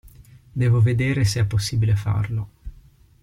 [0.51, 2.49] Devo vedere se è possibile farlo.